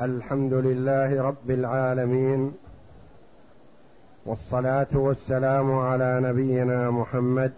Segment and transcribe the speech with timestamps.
[0.00, 2.54] الحمد لله رب العالمين
[4.26, 7.52] والصلاة والسلام على نبينا محمد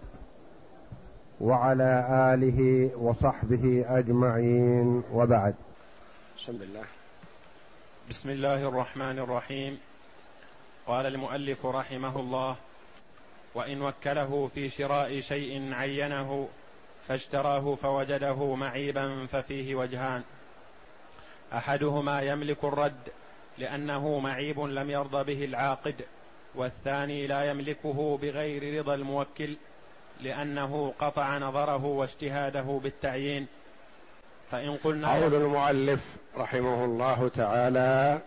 [1.41, 5.55] وعلى آله وصحبه أجمعين وبعد.
[6.37, 6.85] بسم الله
[8.09, 9.79] بسم الله الرحمن الرحيم.
[10.87, 12.55] قال المؤلف رحمه الله
[13.55, 16.47] وإن وكله في شراء شيء عينه
[17.01, 20.23] فاشتراه فوجده معيبا ففيه وجهان.
[21.53, 23.09] أحدهما يملك الرد
[23.57, 25.95] لأنه معيب لم يرض به العاقد
[26.55, 29.57] والثاني لا يملكه بغير رضا الموكل
[30.21, 33.47] لأنه قطع نظره واجتهاده بالتعيين.
[34.51, 36.01] فإن قلنا قول المؤلف
[36.37, 38.21] رحمه الله تعالى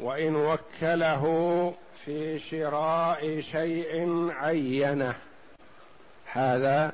[0.00, 1.74] وإن وكله
[2.04, 5.14] في شراء شيء عينه.
[6.32, 6.92] هذا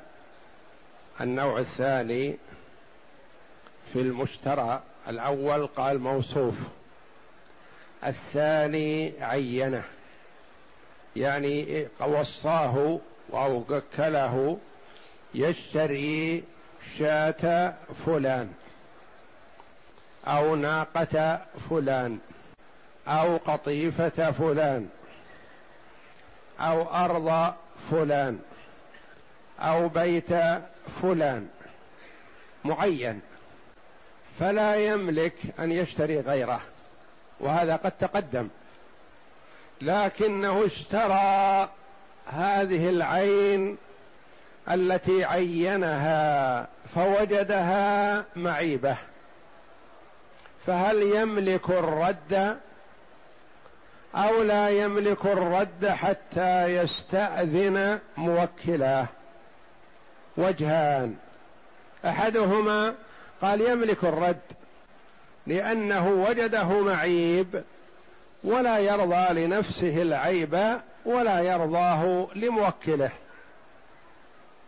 [1.20, 2.38] النوع الثاني
[3.92, 6.54] في المشترى الأول قال موصوف
[8.06, 9.82] الثاني عينه
[11.16, 12.98] يعني وصاه
[13.32, 14.58] أو وكله
[15.34, 16.44] يشتري
[16.98, 17.74] شاة
[18.06, 18.52] فلان
[20.26, 22.18] أو ناقة فلان
[23.08, 24.88] أو قطيفة فلان
[26.60, 27.54] أو أرض
[27.90, 28.38] فلان
[29.60, 30.34] أو بيت
[31.02, 31.48] فلان
[32.64, 33.20] معين.
[34.40, 36.60] فلا يملك أن يشتري غيره
[37.40, 38.48] وهذا قد تقدم.
[39.82, 41.68] لكنه اشترى
[42.26, 43.78] هذه العين
[44.70, 48.96] التي عينها فوجدها معيبة.
[50.66, 52.56] فهل يملك الرد
[54.14, 59.06] أو لا يملك الرد حتى يستأذن موكله؟
[60.36, 61.16] وجهان.
[62.04, 62.94] أحدهما
[63.42, 64.40] قال يملك الرد
[65.46, 67.64] لأنه وجده معيب
[68.44, 73.10] ولا يرضى لنفسه العيب ولا يرضاه لموكله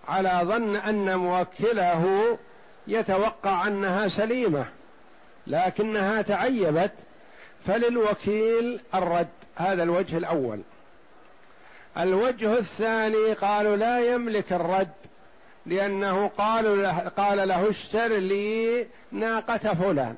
[0.08, 2.38] على ظن أن موكله
[2.86, 4.66] يتوقع أنها سليمة
[5.46, 6.92] لكنها تعيبت
[7.66, 10.60] فللوكيل الرد هذا الوجه الأول
[11.98, 15.03] الوجه الثاني قالوا لا يملك الرد
[15.66, 20.14] لأنه قالوا له قال له اشتر لي ناقة فلان.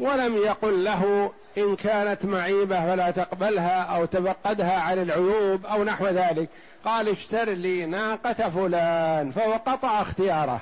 [0.00, 6.48] ولم يقل له إن كانت معيبة فلا تقبلها أو تفقدها عن العيوب أو نحو ذلك.
[6.84, 10.60] قال اشتر لي ناقة فلان فهو قطع اختياره.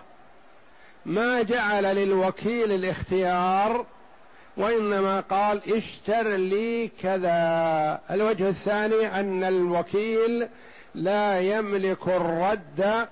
[1.07, 3.87] ما جعل للوكيل الاختيار
[4.57, 8.01] وإنما قال اشتر لي كذا.
[8.11, 10.49] الوجه الثاني أن الوكيل
[10.95, 13.09] لا يملك الرد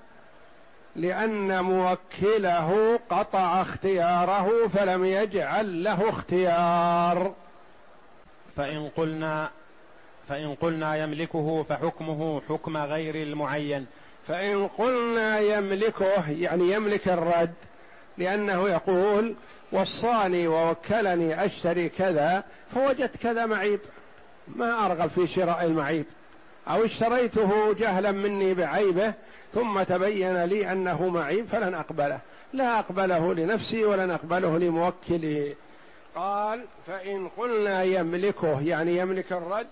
[0.97, 7.34] لأن موكله قطع اختياره فلم يجعل له اختيار.
[8.56, 9.50] فإن قلنا
[10.28, 13.87] فإن قلنا يملكه فحكمه حكم غير المعين.
[14.27, 17.55] فإن قلنا يملكه يعني يملك الرد
[18.19, 19.34] لأنه يقول
[19.72, 22.44] وصاني ووكلني أشتري كذا
[22.75, 23.81] فوجدت كذا معيب.
[24.49, 26.06] ما أرغب في شراء المعيب.
[26.69, 29.15] أو اشتريته جهلا مني بعيبه
[29.55, 32.21] ثم تبين لي أنه معيب فلن أقبله.
[32.53, 35.55] لا أقبله لنفسي ولن أقبله لموكله
[36.15, 39.67] قال فإن قلنا يملكه يعني يملك الرد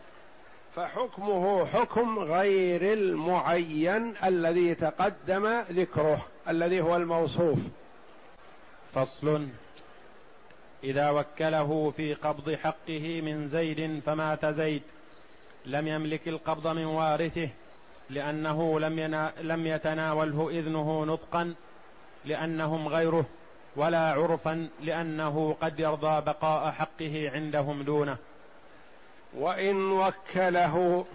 [0.77, 7.59] فحكمه حكم غير المعين الذي تقدم ذكره الذي هو الموصوف.
[8.95, 9.47] فصل.
[10.85, 14.83] إذا وكله في قبض حقه من زيد فمات زيد.
[15.67, 17.49] لم يملك القبض من وارثه.
[18.13, 21.55] لأنه لم, لم يتناوله إذنه نطقا
[22.25, 23.25] لأنهم غيره
[23.77, 28.17] ولا عرفا لأنه قد يرضى بقاء حقه عندهم دونه.
[29.35, 31.07] وإن وكله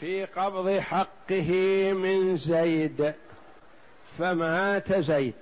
[0.00, 1.52] في قبض حقه
[1.92, 3.14] من زيد
[4.18, 5.34] فمات زيد.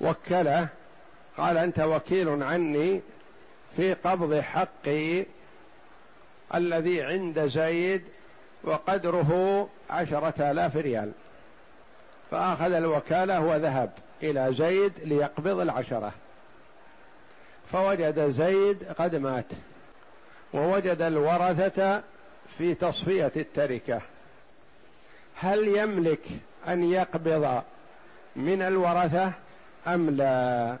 [0.00, 0.68] وكله
[1.36, 3.02] قال أنت وكيل عني
[3.76, 5.26] في قبض حقي
[6.54, 8.02] الذي عند زيد
[8.64, 11.12] وقدره عشرة آلاف ريال.
[12.30, 13.90] فأخذ الوكالة وذهب
[14.22, 16.12] إلى زيد ليقبض العشرة.
[17.72, 19.46] فوجد زيد قد مات.
[20.54, 22.02] ووجد الورثة
[22.58, 24.00] في تصفية التركة.
[25.34, 26.28] هل يملك
[26.68, 27.62] أن يقبض
[28.36, 29.32] من الورثة؟
[29.86, 30.76] أم لا؟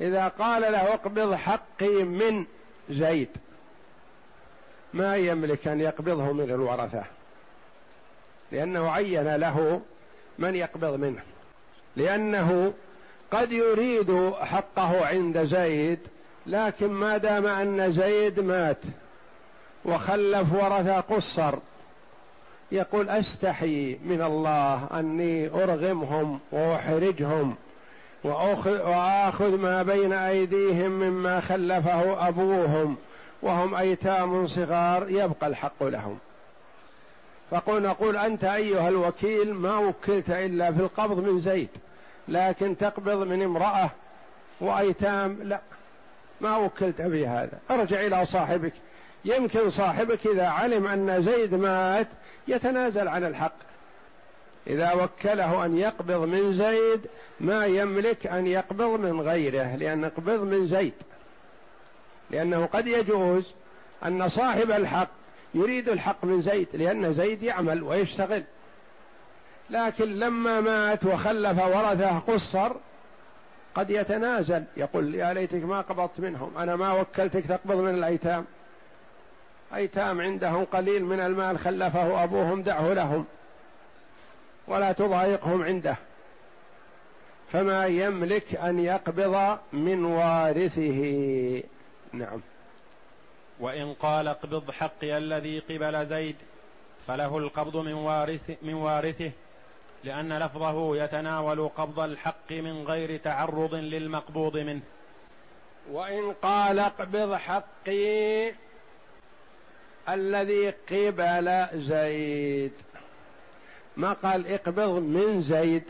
[0.00, 2.46] إذا قال له اقبض حقي من
[2.90, 3.28] زيد
[4.94, 7.04] ما يملك أن يقبضه من الورثة
[8.52, 9.80] لأنه عين له
[10.38, 11.22] من يقبض منه
[11.96, 12.72] لأنه
[13.30, 15.98] قد يريد حقه عند زيد
[16.46, 18.78] لكن ما دام أن زيد مات
[19.84, 21.58] وخلف ورثة قصر
[22.72, 27.56] يقول أستحي من الله أني أرغمهم وأحرجهم
[28.24, 32.96] وآخذ ما بين أيديهم مما خلفه أبوهم.
[33.42, 36.18] وهم أيتام صغار يبقى الحق لهم.
[37.50, 41.68] فقل نقول أنت أيها الوكيل ما وكلت إلا في القبض من زيد
[42.28, 43.90] لكن تقبض من امرأة
[44.60, 45.60] وأيتام لا.
[46.40, 47.58] ما وكلت في هذا.
[47.70, 48.72] ارجع إلى صاحبك.
[49.24, 52.06] يمكن صاحبك إذا علم أن زيد مات
[52.48, 53.56] يتنازل عن الحق.
[54.66, 57.06] إذا وكله أن يقبض من زيد
[57.40, 60.94] ما يملك أن يقبض من غيره لأن يقبض من زيد.
[62.30, 63.54] لأنه قد يجوز
[64.04, 65.08] أن صاحب الحق
[65.54, 68.42] يريد الحق من زيد لأن زيد يعمل ويشتغل.
[69.70, 72.72] لكن لما مات وخلف ورثه قصر
[73.74, 78.44] قد يتنازل يقول يا ليتك ما قبضت منهم أنا ما وكلتك تقبض من الأيتام.
[79.74, 83.24] أيتام عندهم قليل من المال خلفه أبوهم دعه لهم
[84.68, 85.96] ولا تضايقهم عنده.
[87.52, 91.62] فما يملك أن يقبض من وارثه.
[92.12, 92.40] نعم.
[93.60, 96.36] وإن قال اقبض حقي الذي قبل زيد
[97.06, 99.30] فله القبض من وارث من وارثه
[100.04, 104.80] لأن لفظه يتناول قبض الحق من غير تعرض للمقبوض منه.
[105.90, 108.52] وإن قال اقبض حقي
[110.08, 112.72] الذي قبل زيد.
[113.96, 115.84] ما قال اقبض من زيد؟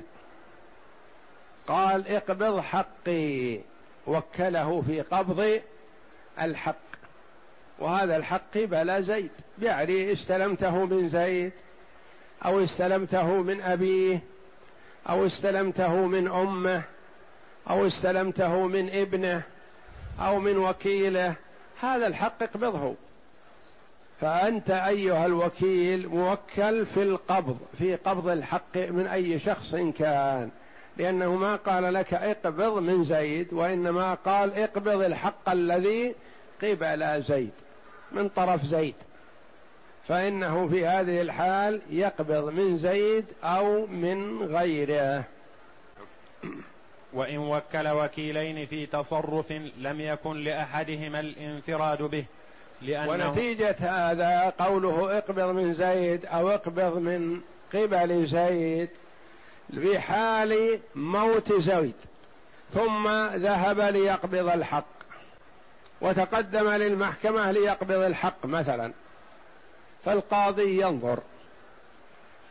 [1.67, 3.61] قال اقبض حقي
[4.06, 5.61] وكله في قبض
[6.40, 6.76] الحق.
[7.79, 9.31] وهذا الحق قبل زيد
[9.62, 11.52] يعني استلمته من زيد
[12.44, 14.20] أو استلمته من أبيه
[15.08, 16.82] أو استلمته من أمه
[17.70, 19.43] أو استلمته من ابنه
[20.20, 21.35] أو من وكيله.
[21.81, 22.96] هذا الحق اقبضه.
[24.20, 30.50] فأنت أيها الوكيل موكل في القبض في قبض الحق من أي شخص كان.
[30.99, 36.15] لأنه ما قال لك اقبض من زيد وإنما قال اقبض الحق الذي
[36.62, 37.53] قبل زيد
[38.12, 38.95] من طرف زيد.
[40.09, 45.25] فإنه في هذه الحال يقبض من زيد أو من غيره.
[47.12, 52.25] وإن وكل وكيلين في تصرف لم يكن لأحدهما الانفراد به
[52.83, 57.41] لأنه ونتيجة هذا قوله اقبض من زيد أو اقبض من
[57.75, 58.89] قبل زيد
[59.75, 61.94] في حال موت زيد
[62.75, 64.85] ثم ذهب ليقبض الحق.
[66.00, 68.93] وتقدم للمحكمة ليقبض الحق مثلا.
[70.05, 71.19] فالقاضي ينظر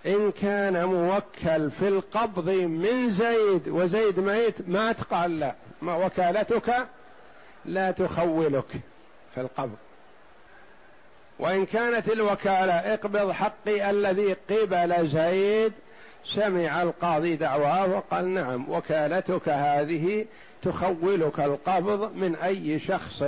[0.06, 6.88] إن كان موكل في القبض من زيد وزيد ميت مات قال لا ما وكالتك
[7.66, 8.72] لا تخولك
[9.36, 9.78] في القبض.
[11.40, 15.74] وإن كانت الوكالة اقبض حقي الذي قبل زيد
[16.36, 20.26] سمع القاضي دعواه وقال نعم وكالتك هذه
[20.62, 23.24] تخولك القبض من أي شخص.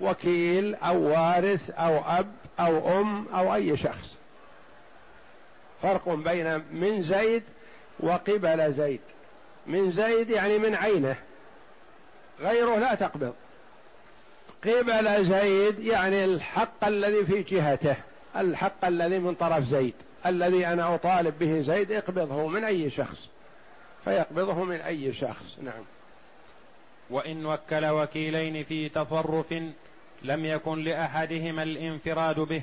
[0.00, 4.16] وكيل أو وارث أو أب أو أم أو أي شخص.
[5.82, 7.42] فرق بين من زيد
[8.00, 9.00] وقبل زيد.
[9.66, 11.16] من زيد يعني من عينه
[12.40, 13.34] غيره لا تقبض.
[14.64, 17.96] قبل زيد يعني الحق الذي في جهته
[18.36, 19.94] الحق الذي من طرف زيد.
[20.26, 23.28] الذي أنا أطالب به زيد اقبضه من أي شخص.
[24.04, 25.84] فيقبضه من أي شخص نعم.
[27.10, 29.52] وإن وكل وكيلين في تصرف
[30.22, 32.62] لم يكن لأحدهما الانفراد به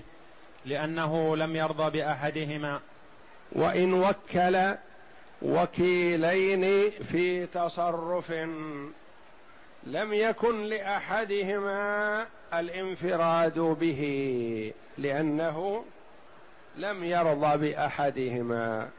[0.65, 2.79] لأنه لم يرضى بأحدهما.
[3.51, 4.77] وإن وكل
[5.41, 8.31] وكيلين في تصرف
[9.83, 15.85] لم يكن لأحدهما الانفراد به لأنه
[16.77, 18.89] لم يرضى بأحدهما.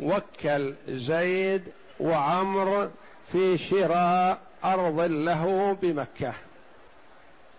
[0.00, 1.62] وكل زيد
[2.00, 2.90] وعمر
[3.32, 6.32] في شراء أرض له بمكة.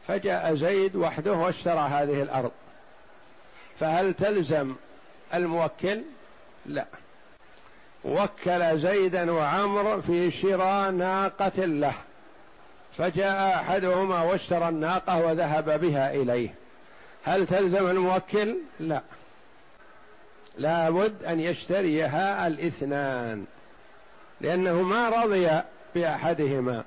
[0.07, 2.51] فجاء زيد وحده واشترى هذه الأرض.
[3.79, 4.75] فهل تلزم
[5.33, 6.01] الموكل؟
[6.65, 6.85] لا.
[8.05, 11.93] وكل زيدا وعمر في شراء ناقة له.
[12.97, 16.53] فجاء أحدهما واشترى الناقة وذهب بها إليه.
[17.23, 19.01] هل تلزم الموكل؟ لا.
[20.57, 23.45] لابد أن يشتريها الاثنان
[24.41, 25.61] لأنه ما رضي
[25.95, 26.83] بأحدهما.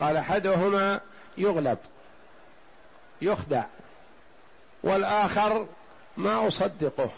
[0.00, 1.00] قال أحدهما
[1.38, 1.78] يغلب
[3.22, 3.64] يخدع
[4.82, 5.66] والآخر
[6.16, 7.10] ما أصدقه.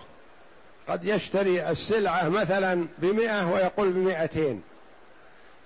[0.88, 4.62] قد يشتري السلعة مثلا بمئة ويقول بمئتين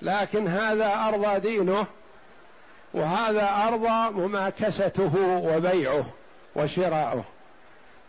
[0.02, 1.86] لكن هذا أرضى دينه
[2.94, 6.04] وهذا أرضى مماكسته وبيعه
[6.56, 7.24] وشراؤه.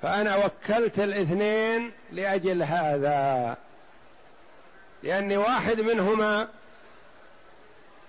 [0.04, 3.58] فأنا وكلت الاثنين لأجل هذا
[5.04, 6.48] لأن واحد منهما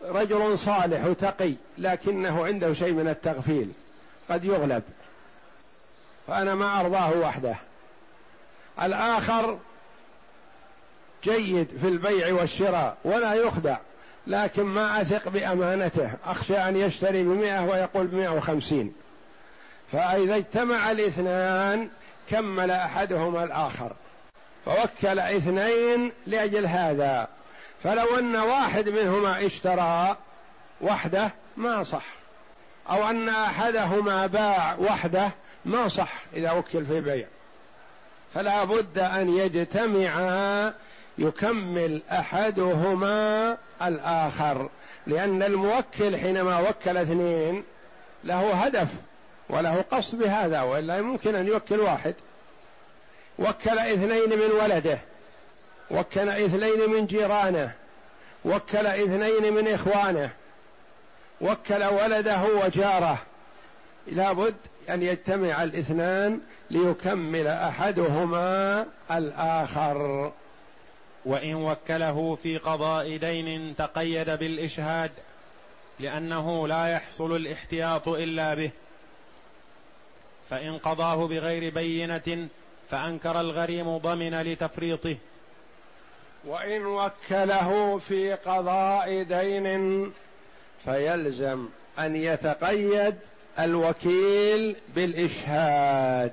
[0.04, 3.72] رجل صالح وتقي لكنه عنده شيء من التغفيل
[4.30, 4.82] قد يغلب.
[6.26, 7.54] فأنا ما أرضاه وحده.
[8.82, 9.58] الآخر
[11.24, 13.76] جيد في البيع والشراء ولا يخدع
[14.26, 18.94] لكن ما أثق بأمانته أخشى أن يشتري بمئة ويقول بمئة وخمسين.
[19.94, 21.88] فإذا اجتمع الاثنان
[22.30, 23.92] كمل أحدهما الآخر.
[24.64, 27.28] فوكل اثنين لأجل هذا.
[27.82, 30.16] فلو أن واحد منهما اشترى
[30.80, 32.04] وحده ما صح.
[32.90, 35.30] أو أن أحدهما باع وحده
[35.64, 37.26] ما صح إذا وكل في بيع.
[38.34, 40.74] فلا بد أن يجتمعا
[41.18, 44.68] يكمل أحدهما الآخر.
[45.06, 47.64] لأن الموكل حينما وكل اثنين
[48.24, 48.88] له هدف.
[49.48, 52.14] وله قصد بهذا وإلا ممكن أن يوكل واحد.
[53.38, 54.98] وكل إثنين من ولده
[55.90, 57.72] وكل إثنين من جيرانه
[58.44, 60.30] وكل إثنين من إخوانه
[61.40, 63.18] وكل ولده وجاره.
[64.06, 64.54] لابد
[64.90, 70.32] أن يجتمع الاثنان ليكمل أحدهما الآخر.
[71.24, 75.10] وإن وكله في قضاء دين تقيد بالإشهاد
[76.00, 78.70] لأنه لا يحصل الاحتياط إلا به.
[80.50, 82.48] فإن قضاه بغير بينة
[82.90, 85.16] فأنكر الغريم ضمن لتفريطه.
[86.46, 90.12] وإن وكله في قضاء دين
[90.84, 93.14] فيلزم أن يتقيد
[93.58, 96.32] الوكيل بالإشهاد.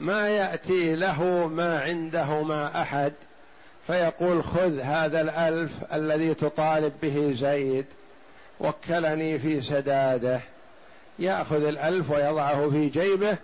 [0.00, 3.12] ما يأتي له ما عنده ما أحد
[3.86, 7.86] فيقول خذ هذا الألف الذي تطالب به زيد
[8.60, 10.40] وكلني في سداده.
[11.18, 13.36] ياخذ الالف ويضعه في جيبه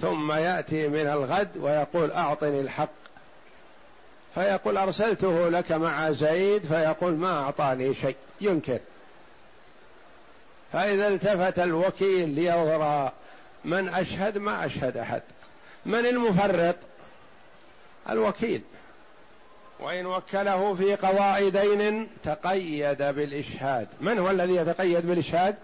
[0.00, 2.88] ثم ياتي من الغد ويقول اعطني الحق.
[4.34, 8.78] فيقول ارسلته لك مع زيد فيقول ما اعطاني شيء ينكر.
[10.72, 13.10] فاذا التفت الوكيل لينظر
[13.64, 15.22] من اشهد ما اشهد احد.
[15.86, 16.76] من المفرط؟
[18.10, 18.62] الوكيل.
[19.80, 23.88] وإن وكله في قضاء دين تقيد بالإشهاد.
[24.00, 25.56] من هو الذي يتقيد بالإشهاد؟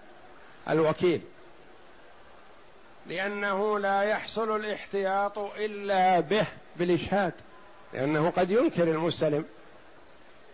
[0.69, 1.21] الوكيل.
[3.07, 7.33] لأنه لا يحصل الاحتياط إلا به بالإشهاد
[7.93, 9.45] لأنه قد ينكر المستلم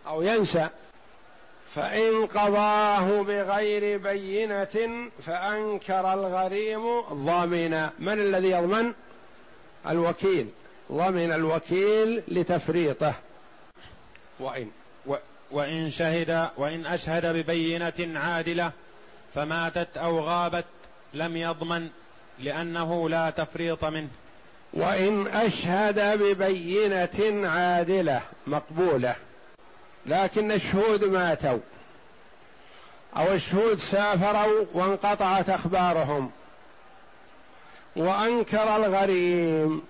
[0.07, 0.67] أو ينسى.
[1.75, 7.89] فإن قضاه بغير بينة فأنكر الغريم ضامن.
[7.99, 8.93] من الذي يضمن؟
[9.87, 10.49] الوكيل.
[10.91, 13.13] ضمن الوكيل لتفريطه.
[14.39, 14.71] وإن
[15.05, 15.15] و
[15.51, 18.71] وإن شهد وإن أشهد ببينة عادلة
[19.33, 20.65] فماتت أو غابت
[21.13, 21.89] لم يضمن.
[22.39, 24.07] لأنه لا تفريط منه.
[24.73, 29.15] وإن أشهد ببينة عادلة مقبولة.
[30.05, 31.59] لكن الشهود ماتوا.
[33.17, 36.31] أو الشهود سافروا وانقطعت أخبارهم.
[37.95, 39.81] وأنكر الغريم.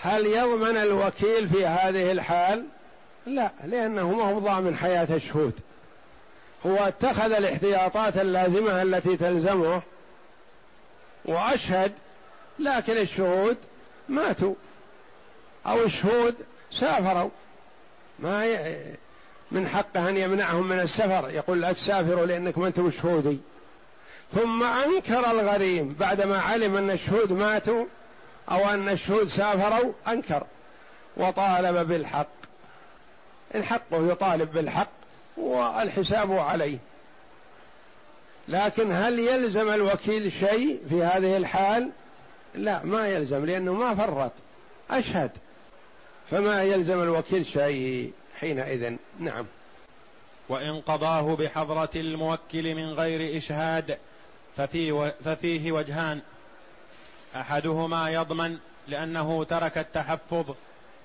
[0.00, 2.64] هل يضمن الوكيل في هذه الحال؟
[3.26, 5.60] لا لأنه ما هو ضامن حياة الشهود.
[6.66, 9.82] هو اتخذ الاحتياطات اللازمة التي تلزمه
[11.28, 11.92] وأشهد
[12.58, 13.56] لكن الشهود
[14.08, 14.54] ماتوا.
[15.66, 16.34] أو الشهود
[16.70, 17.30] سافروا.
[18.18, 18.56] ما.
[19.52, 21.30] من حقه أن يمنعهم من السفر.
[21.30, 23.38] يقول لا تسافروا لأنكم أنتم شهودي
[24.32, 27.84] ثم أنكر الغريم بعدما علم أن الشهود ماتوا
[28.50, 30.42] أو أن الشهود سافروا أنكر.
[31.16, 32.28] وطالب بالحق.
[33.62, 34.90] حقه يطالب بالحق
[35.36, 36.78] والحساب عليه.
[38.48, 41.90] لكن هل يلزم الوكيل شيء في هذه الحال؟
[42.54, 44.32] لا ما يلزم لأنه ما فرط.
[44.90, 45.30] أشهد.
[46.30, 49.46] فما يلزم الوكيل شيء حينئذ؟ نعم.
[50.48, 53.98] وإن قضاه بحضرة الموكل من غير إشهاد
[54.56, 56.20] ففي ففيه وجهان.
[57.36, 60.54] أحدهما يضمن لأنه ترك التحفظ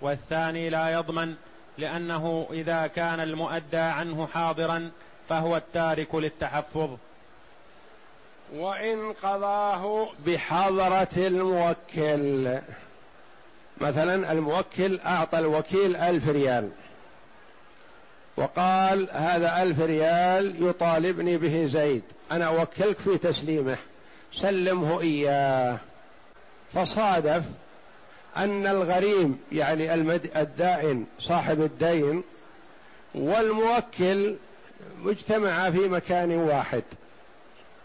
[0.02, 1.36] والثاني لا يضمن
[1.78, 4.92] لأنه إذا كان المؤدى عنه حاضرا
[5.30, 6.98] فهو التارك للتحفظ.
[8.56, 12.60] وإن قضاه بحضرة الموكل.
[13.82, 16.70] مثلا الموكل أعطى الوكيل ألف ريال.
[18.38, 22.04] وقال هذا ألف ريال يطالبني به زيد.
[22.32, 23.78] أنا أوكلك في تسليمه.
[24.34, 25.80] سلمه إياه.
[26.74, 27.44] فصادف
[28.38, 29.94] أن الغريم يعني
[30.36, 32.24] الدائن صاحب الدين
[33.16, 34.36] والموكل
[35.00, 36.84] مجتمعا في مكان واحد.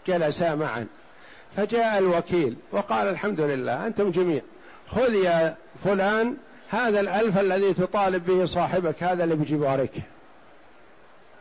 [0.09, 0.87] جلسا معا.
[1.55, 4.41] فجاء الوكيل وقال الحمد لله أنتم جميع.
[4.87, 6.37] خذ يا فلان
[6.69, 10.01] هذا الألف الذي تطالب به صاحبك هذا اللي بجوارك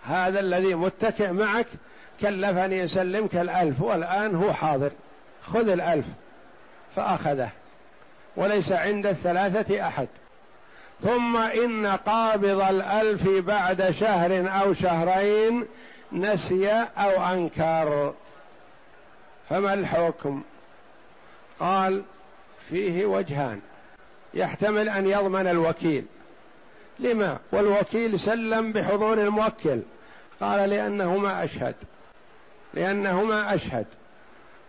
[0.04, 1.66] هذا الذي متكئ معك
[2.20, 4.90] كلفني يسلمك الألف والآن هو حاضر.
[5.42, 6.06] خذ الألف.
[6.96, 7.50] فأخذه.
[8.36, 10.08] وليس عند الثلاثة أحد.
[11.02, 15.64] ثم إن قابض الألف بعد شهر أو شهرين
[16.12, 18.14] نسي أو أنكر.
[19.48, 20.42] فما الحكم؟
[21.60, 22.02] قال
[22.68, 23.60] فيه وجهان.
[24.34, 26.04] يحتمل أن يضمن الوكيل.
[26.98, 29.80] لما؟ والوكيل سلم بحضور الموكل.
[30.40, 31.74] قال لأنه ما أشهد.
[32.74, 33.86] لأنه ما أشهد.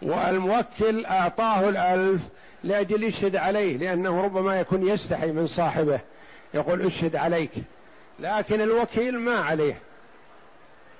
[0.02, 2.22] والموكل أعطاه الألف
[2.64, 6.00] لأجل يشهد عليه لأنه ربما يكون يستحي من صاحبه.
[6.54, 7.52] يقول اشهد عليك.
[8.20, 9.78] لكن الوكيل ما عليه.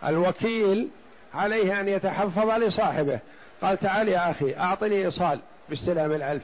[0.06, 0.90] الوكيل
[1.34, 3.20] عليه أن يتحفظ لصاحبه.
[3.62, 5.40] قال تعال يا أخي أعطني إيصال
[5.70, 6.44] باستلام الألف.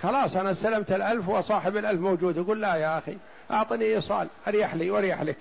[0.00, 2.36] خلاص أنا استلمت الألف وصاحب الألف موجود.
[2.36, 3.16] يقول لا يا أخي
[3.50, 5.36] أعطني إيصال أريح لي وأريح لك.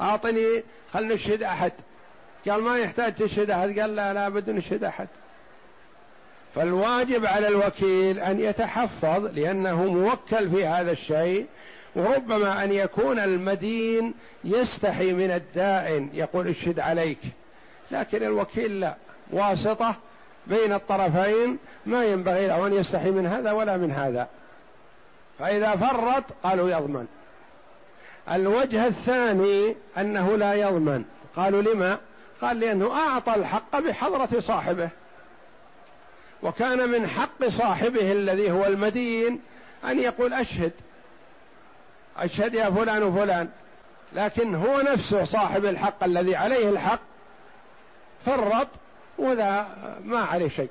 [0.00, 1.72] أعطني خل نشهد أحد.
[2.48, 5.08] قال ما يحتاج تشهد أحد؟ قال لا لا بد نشهد أحد.
[6.54, 11.46] فالواجب على الوكيل أن يتحفظ لأنه موكل في هذا الشيء
[11.96, 17.18] وربما أن يكون المدين يستحي من الدائن يقول اشهد عليك.
[17.90, 18.94] لكن الوكيل لا.
[19.32, 19.94] واسطة
[20.46, 24.28] بين الطرفين ما ينبغي له أن يستحي من هذا ولا من هذا.
[25.38, 27.06] فإذا فرط قالوا يضمن.
[28.30, 31.04] الوجه الثاني أنه لا يضمن.
[31.36, 31.98] قالوا لما؟
[32.40, 34.88] قال لأنه أعطى الحق بحضرة صاحبه.
[36.42, 39.40] وكان من حق صاحبه الذي هو المدين
[39.84, 40.72] أن يقول أشهد.
[42.16, 43.48] أشهد يا فلان وفلان.
[44.12, 47.00] لكن هو نفسه صاحب الحق الذي عليه الحق
[48.26, 48.68] فرط
[49.18, 49.68] وذا
[50.04, 50.70] ما عليه شيء.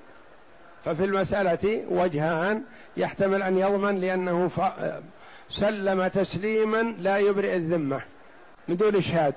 [0.86, 2.64] ففي المسألة وجهان
[2.98, 4.52] يحتمل أن يضمن لأنه
[5.50, 8.02] سلم تسليما لا يبرئ الذمة.
[8.68, 9.34] من دون إشهاد.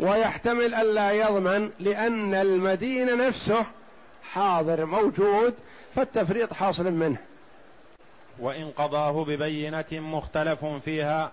[0.00, 3.66] ويحتمل ألا يضمن لأن المدينة نفسه
[4.22, 5.54] حاضر موجود
[5.94, 7.18] فالتفريط حاصل منه.
[8.38, 11.32] وإن قضاه ببينة مختلف فيها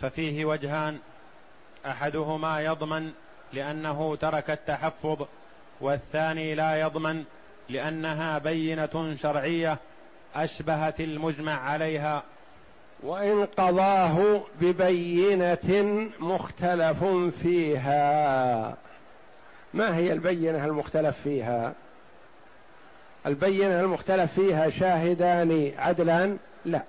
[0.00, 0.98] ففيه وجهان.
[1.86, 3.12] أحدهما يضمن
[3.52, 5.26] لأنه ترك التحفظ
[5.80, 7.24] والثاني لا يضمن
[7.68, 9.78] لأنها بينة شرعية
[10.34, 12.22] أشبهت المجمع عليها.
[13.02, 17.04] وإن قضاه ببينة مختلف
[17.42, 18.76] فيها.
[19.74, 21.74] ما هي البينة المختلف فيها؟
[23.26, 26.82] البينة المختلف فيها شاهدان عدلان؟ لا.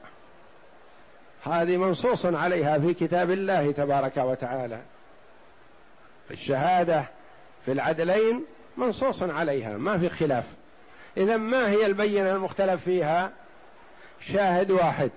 [1.43, 4.80] هذه منصوص عليها في كتاب الله تبارك وتعالى.
[6.32, 7.06] الشهادة
[7.65, 8.45] في العدلين
[8.77, 10.43] منصوص عليها ما في خلاف.
[11.17, 13.31] إذا ما هي البينة المختلف فيها؟
[14.21, 15.11] شاهد واحد.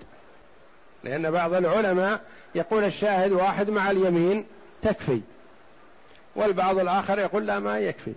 [1.05, 2.21] لأن بعض العلماء
[2.55, 4.47] يقول الشاهد واحد مع اليمين
[4.83, 5.21] تكفي
[6.37, 8.13] والبعض الآخر يقول لا ما يكفي.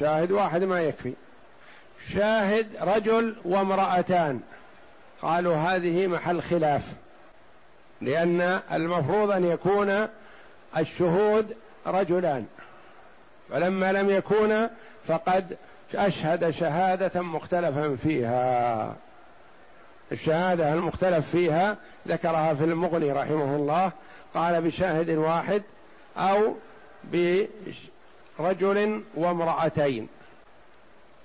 [0.00, 1.12] شاهد واحد ما يكفي.
[2.12, 4.40] شاهد رجل وامرأتان.
[5.22, 6.82] قالوا هذه محل خلاف
[8.00, 10.08] لأن المفروض أن يكون
[10.76, 11.56] الشهود
[11.86, 12.46] رجلان.
[13.50, 14.68] فلما لم يكون
[15.06, 15.56] فقد
[15.94, 18.96] أشهد شهادة مختلفا فيها.
[20.12, 21.76] الشهادة المختلف فيها
[22.08, 23.92] ذكرها في المغني رحمه الله
[24.34, 25.62] قال بشاهد واحد
[26.16, 26.54] أو
[27.12, 30.08] برجل وامرأتين.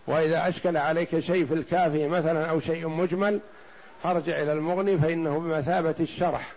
[0.07, 3.39] وإذا أشكل عليك شيء في الكافي مثلا أو شيء مجمل
[4.03, 6.51] فارجع إلى المغني فإنه بمثابة الشرح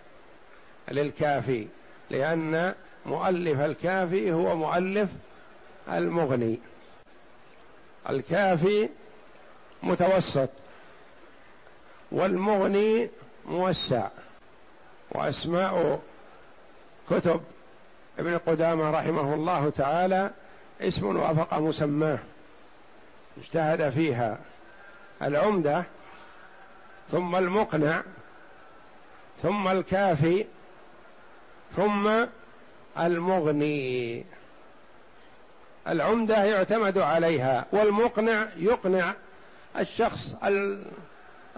[0.91, 1.67] للكافي
[2.09, 2.73] لأن
[3.05, 5.09] مؤلف الكافي هو مؤلف
[5.89, 6.59] المغني.
[8.09, 8.89] الكافي
[9.83, 10.49] متوسط
[12.11, 13.09] والمغني
[13.45, 14.07] موسع.
[15.11, 15.99] وأسماء
[17.09, 17.41] كتب
[18.19, 20.31] ابن قدامة رحمه الله تعالى
[20.81, 22.19] اسم وافق مسماه.
[23.37, 24.37] اجتهد فيها
[25.21, 25.83] العمدة
[27.11, 28.03] ثم المقنع
[29.41, 30.45] ثم الكافي
[31.75, 32.25] ثم
[32.99, 34.25] المغني.
[35.87, 39.13] العمدة يعتمد عليها والمقنع يقنع
[39.79, 40.35] الشخص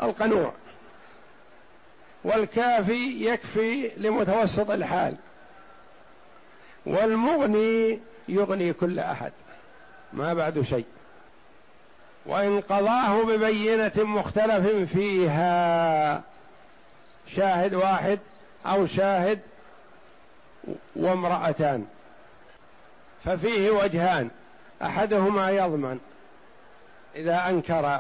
[0.04, 0.54] القنوع.
[2.24, 5.16] والكافي يكفي لمتوسط الحال.
[6.86, 9.32] والمغني يغني كل أحد
[10.14, 10.86] ما بعد شيء.
[12.26, 16.22] وإن قضاه ببينة مختلف فيها
[17.36, 18.20] شاهد واحد
[18.66, 19.40] أو شاهد
[20.96, 21.86] وامرأتان.
[23.26, 24.30] ففيه وجهان
[24.82, 26.00] أحدهما يضمن
[27.16, 28.00] إذا أنكر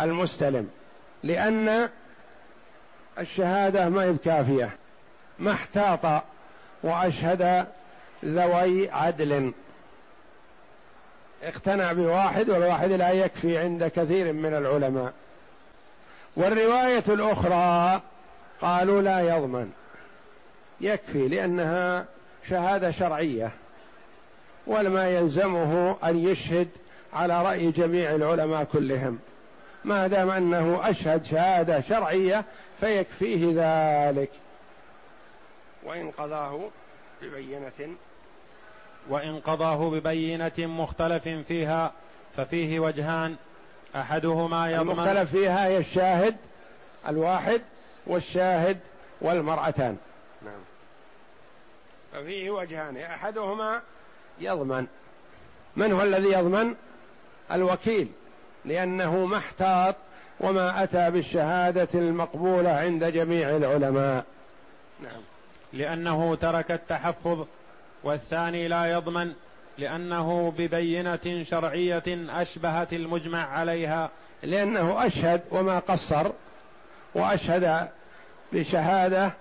[0.00, 0.70] المستلم
[1.22, 1.88] لأن
[3.18, 4.76] الشهادة ما هي كافيه
[5.38, 6.22] ما احتاط
[6.82, 7.66] وأشهد
[8.24, 9.52] ذوي عدل.
[11.42, 15.12] اقتنع بواحد والواحد لا يكفي عند كثير من العلماء.
[16.36, 18.00] والرواية الأخرى
[18.60, 19.70] قالوا لا يضمن
[20.80, 22.04] يكفي لأنها
[22.48, 23.50] شهادة شرعية.
[24.66, 26.68] ولما يلزمه أن يشهد
[27.12, 29.18] على رأي جميع العلماء كلهم.
[29.84, 32.44] ما دام أنه أشهد شهادة شرعية
[32.80, 34.30] فيكفيه ذلك.
[35.82, 36.70] وإن قضاه
[37.22, 37.96] ببينة.
[39.08, 41.92] وإن قضاه ببينة مختلف فيها
[42.36, 43.36] ففيه وجهان.
[43.96, 46.36] أحدهما يضمن المختلف فيها هي الشاهد
[47.08, 47.62] الواحد
[48.06, 48.78] والشاهد
[49.20, 49.96] والمرأتان.
[50.42, 50.60] نعم.
[52.12, 52.96] ففيه وجهان.
[52.96, 53.82] أحدهما
[54.40, 54.86] يضمن.
[55.76, 56.74] من هو الذي يضمن؟
[57.52, 58.08] الوكيل.
[58.64, 59.96] لأنه ما احتاط
[60.40, 64.24] وما أتى بالشهادة المقبولة عند جميع العلماء.
[65.02, 65.22] نعم.
[65.72, 67.46] لأنه ترك التحفظ
[68.04, 69.32] والثاني لا يضمن
[69.78, 72.04] لأنه ببينة شرعية
[72.42, 74.10] أشبهت المجمع عليها.
[74.42, 76.32] لأنه أشهد وما قصر
[77.14, 77.88] وأشهد
[78.52, 79.32] بشهادة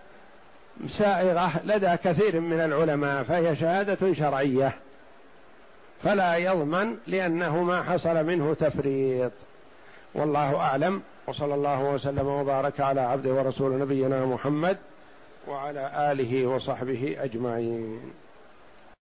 [0.87, 4.73] سائغة لدى كثير من العلماء فهي شهادة شرعية.
[6.03, 9.31] فلا يضمن لأنه ما حصل منه تفريط.
[10.15, 11.01] والله أعلم.
[11.27, 14.77] وصلى الله وسلم وبارك على عبده ورسول نبينا محمد
[15.47, 17.99] وعلى آله وصحبه أجمعين.